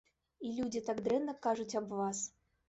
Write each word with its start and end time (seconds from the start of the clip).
І 0.47 0.53
людзі 0.59 0.81
так 0.87 1.01
дрэнна 1.09 1.35
кажуць 1.45 1.77
аб 1.83 1.95
вас. 2.01 2.25